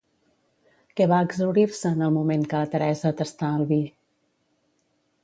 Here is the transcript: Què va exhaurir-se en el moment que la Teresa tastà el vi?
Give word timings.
Què 0.99 1.05
va 1.11 1.19
exhaurir-se 1.25 1.91
en 1.97 2.01
el 2.07 2.15
moment 2.17 2.47
que 2.53 2.63
la 2.63 2.71
Teresa 2.73 3.13
tastà 3.21 3.53
el 3.59 3.67
vi? 3.75 3.81